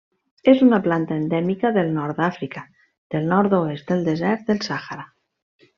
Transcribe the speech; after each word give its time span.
És 0.53 0.61
una 0.67 0.79
planta 0.87 1.17
endèmica 1.23 1.71
del 1.75 1.91
Nord 1.99 2.23
d'Àfrica, 2.23 2.65
del 3.17 3.31
nord-oest 3.35 3.93
del 3.95 4.03
desert 4.13 4.47
del 4.51 4.65
Sàhara. 4.71 5.07